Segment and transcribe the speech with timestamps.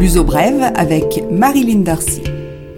[0.00, 2.22] L'Uso Brève avec Marilyn Darcy.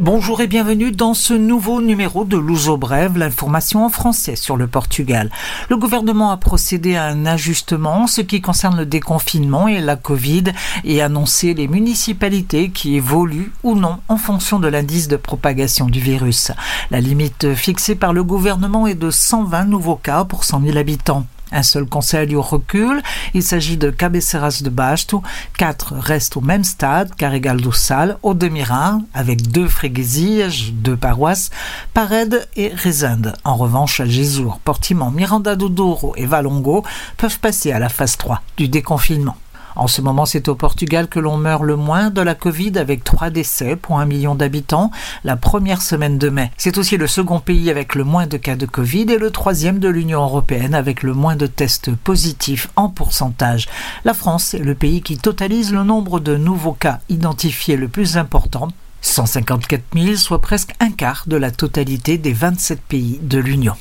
[0.01, 4.67] Bonjour et bienvenue dans ce nouveau numéro de Luso Brève, l'information en français sur le
[4.67, 5.31] Portugal.
[5.71, 9.95] Le gouvernement a procédé à un ajustement en ce qui concerne le déconfinement et la
[9.95, 10.47] Covid
[10.83, 16.01] et annoncé les municipalités qui évoluent ou non en fonction de l'indice de propagation du
[16.01, 16.51] virus.
[16.91, 21.25] La limite fixée par le gouvernement est de 120 nouveaux cas pour 100 000 habitants.
[21.53, 23.03] Un seul conseil au recul,
[23.35, 25.23] il s'agit de Cabeceras de Basto.
[25.57, 31.51] Quatre restent au même stade, Carregal do Sal, Odemira, avec deux fréguesilles, deux paroisses,
[31.93, 33.35] Parede et Rezende.
[33.45, 36.85] En revanche, Algesour, Portimão, Miranda do Douro et Valongo
[37.17, 39.37] peuvent passer à la phase 3 du déconfinement.
[39.77, 43.05] En ce moment, c'est au Portugal que l'on meurt le moins de la Covid avec
[43.05, 44.91] trois décès pour un million d'habitants
[45.25, 46.51] la première semaine de mai.
[46.57, 49.79] C'est aussi le second pays avec le moins de cas de Covid et le troisième
[49.79, 53.69] de l'Union européenne avec le moins de tests positifs en pourcentage.
[54.05, 58.17] La France est le pays qui totalise le nombre de nouveaux cas identifiés le plus
[58.17, 58.69] important
[59.03, 63.75] 154 000, soit presque un quart de la totalité des 27 pays de l'Union.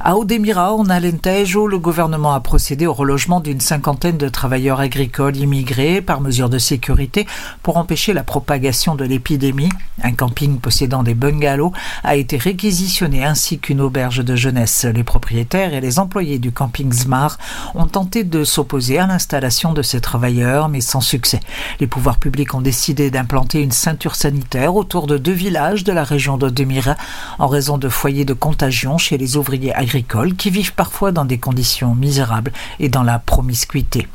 [0.00, 5.36] À Odemira, en Alentejo, le gouvernement a procédé au relogement d'une cinquantaine de travailleurs agricoles
[5.36, 7.26] immigrés par mesure de sécurité
[7.62, 9.68] pour empêcher la propagation de l'épidémie.
[10.02, 14.86] Un camping possédant des bungalows a été réquisitionné ainsi qu'une auberge de jeunesse.
[14.86, 17.36] Les propriétaires et les employés du camping Zmar
[17.74, 21.40] ont tenté de s'opposer à l'installation de ces travailleurs, mais sans succès.
[21.78, 26.04] Les pouvoirs publics ont décidé d'implanter une ceinture sanitaire autour de deux villages de la
[26.04, 26.96] région d'Odemira
[27.38, 31.38] en raison de foyers de contagion chez les ouvriers agricoles qui vivent parfois dans des
[31.38, 34.08] conditions misérables et dans la promiscuité.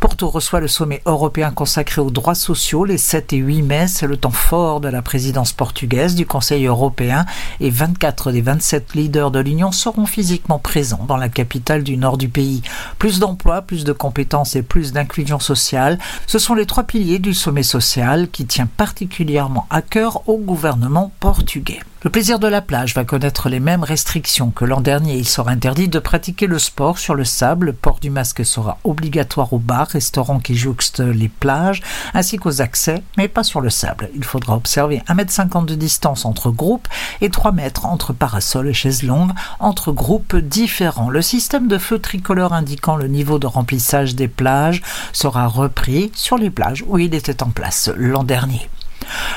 [0.00, 3.86] Porto reçoit le sommet européen consacré aux droits sociaux les 7 et 8 mai.
[3.88, 7.26] C'est le temps fort de la présidence portugaise du Conseil européen
[7.60, 12.18] et 24 des 27 leaders de l'Union seront physiquement présents dans la capitale du nord
[12.18, 12.62] du pays.
[12.98, 17.34] Plus d'emplois, plus de compétences et plus d'inclusion sociale, ce sont les trois piliers du
[17.34, 21.80] sommet social qui tient particulièrement à cœur au gouvernement portugais.
[22.04, 25.16] Le plaisir de la plage va connaître les mêmes restrictions que l'an dernier.
[25.16, 27.66] Il sera interdit de pratiquer le sport sur le sable.
[27.66, 31.82] Le port du masque sera obligatoire aux bars, restaurants qui jouxtent les plages,
[32.14, 34.10] ainsi qu'aux accès, mais pas sur le sable.
[34.14, 36.86] Il faudra observer 1m50 de distance entre groupes
[37.20, 41.10] et 3 mètres entre parasols et chaises longues entre groupes différents.
[41.10, 44.82] Le système de feu tricolore indiquant le niveau de remplissage des plages
[45.12, 48.68] sera repris sur les plages où il était en place l'an dernier.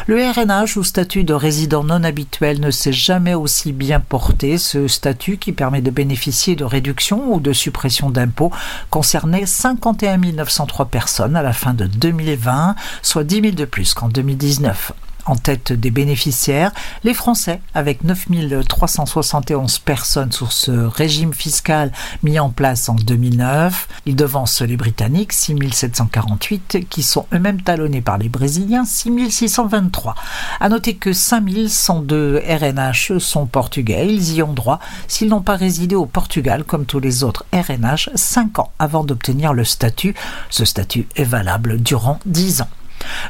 [0.07, 4.57] Le RNH ou statut de résident non habituel ne s'est jamais aussi bien porté.
[4.57, 8.51] Ce statut qui permet de bénéficier de réductions ou de suppression d'impôts
[8.89, 14.09] concernait 51 903 personnes à la fin de 2020, soit 10 000 de plus qu'en
[14.09, 14.93] 2019
[15.25, 16.71] en tête des bénéficiaires,
[17.03, 21.91] les Français, avec 9371 personnes sur ce régime fiscal
[22.23, 23.87] mis en place en 2009.
[24.05, 30.15] Ils devancent les Britanniques, 6748, qui sont eux-mêmes talonnés par les Brésiliens, 6623.
[30.59, 34.07] À noter que 5102 RNH sont portugais.
[34.07, 38.09] Ils y ont droit s'ils n'ont pas résidé au Portugal comme tous les autres RNH
[38.15, 40.15] 5 ans avant d'obtenir le statut.
[40.49, 42.69] Ce statut est valable durant 10 ans.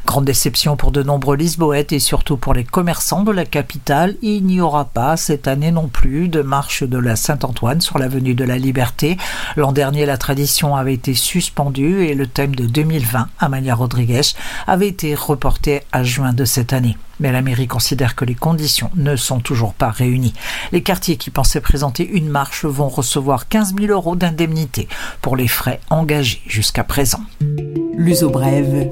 [0.06, 4.46] Grande déception pour de nombreux Lisboètes et surtout pour les commerçants de la capitale, il
[4.46, 8.44] n'y aura pas cette année non plus de marche de la Saint-Antoine sur l'avenue de
[8.44, 9.18] la Liberté.
[9.56, 14.22] L'an dernier, la tradition avait été suspendue et le thème de 2020, Amalia Rodriguez,
[14.68, 16.98] avait été reporté à juin de cette année.
[17.19, 20.34] Mais la mairie considère que les conditions ne sont toujours pas réunies.
[20.72, 24.88] Les quartiers qui pensaient présenter une marche vont recevoir 15 000 euros d'indemnité
[25.22, 27.22] pour les frais engagés jusqu'à présent.
[27.96, 28.90] L'uso brève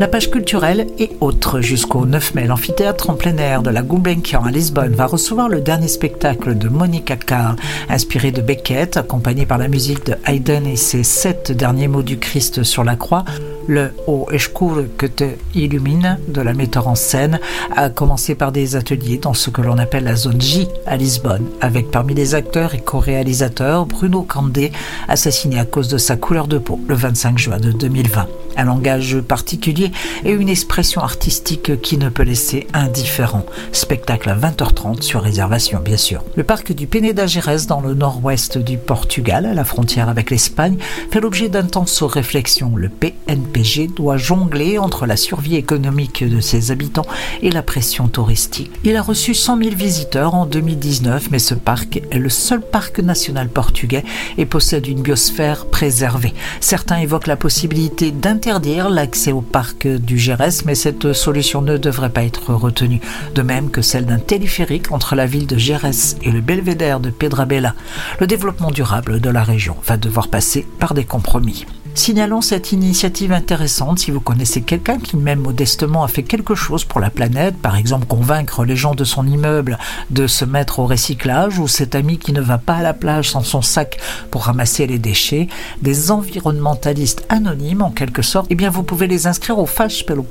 [0.00, 1.60] La page culturelle est autre.
[1.60, 5.60] Jusqu'au 9 mai, l'amphithéâtre en plein air de la Gulbenkian à Lisbonne va recevoir le
[5.60, 7.54] dernier spectacle de Monica Carr,
[7.88, 12.18] inspiré de Beckett, accompagné par la musique de Haydn et ses sept derniers mots du
[12.18, 13.24] Christ sur la croix.
[13.66, 17.40] Le O Escure que te illumine de la metteur en scène
[17.74, 21.46] a commencé par des ateliers dans ce que l'on appelle la zone J à Lisbonne,
[21.60, 24.72] avec parmi les acteurs et co-réalisateurs Bruno Candé,
[25.08, 28.26] assassiné à cause de sa couleur de peau le 25 juin de 2020.
[28.56, 29.90] Un langage particulier
[30.24, 33.44] et une expression artistique qui ne peut laisser indifférent.
[33.72, 36.22] Spectacle à 20h30 sur réservation, bien sûr.
[36.36, 40.76] Le parc du Peneda Gerês dans le nord-ouest du Portugal, à la frontière avec l'Espagne,
[41.10, 42.72] fait l'objet d'intenses réflexions.
[42.76, 47.06] Le PNPG doit jongler entre la survie économique de ses habitants
[47.42, 48.70] et la pression touristique.
[48.84, 53.00] Il a reçu 100 000 visiteurs en 2019, mais ce parc est le seul parc
[53.00, 54.04] national portugais
[54.38, 56.34] et possède une biosphère préservée.
[56.60, 58.10] Certains évoquent la possibilité
[58.44, 63.00] d'interdire l'accès au parc du Gérès, mais cette solution ne devrait pas être retenue,
[63.34, 67.08] de même que celle d'un téléphérique entre la ville de Gérès et le belvédère de
[67.08, 67.74] Pedrabella.
[68.20, 71.64] Le développement durable de la région va devoir passer par des compromis.
[71.96, 76.84] Signalons cette initiative intéressante si vous connaissez quelqu'un qui même modestement a fait quelque chose
[76.84, 79.78] pour la planète, par exemple convaincre les gens de son immeuble
[80.10, 83.30] de se mettre au recyclage, ou cet ami qui ne va pas à la plage
[83.30, 83.98] sans son sac
[84.32, 85.46] pour ramasser les déchets,
[85.82, 90.26] des environnementalistes anonymes en quelque sorte, eh bien vous pouvez les inscrire au Fashpelo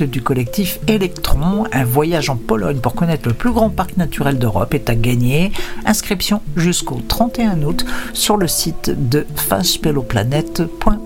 [0.00, 1.64] du collectif Electron.
[1.72, 5.50] Un voyage en Pologne pour connaître le plus grand parc naturel d'Europe est à gagner.
[5.86, 11.05] Inscription jusqu'au 31 août sur le site de fashpeloplanète.com.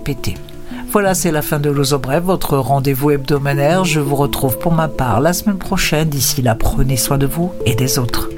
[0.91, 3.85] Voilà, c'est la fin de l'Ozo Bref, votre rendez-vous hebdomadaire.
[3.85, 6.09] Je vous retrouve pour ma part la semaine prochaine.
[6.09, 8.30] D'ici là, prenez soin de vous et des autres.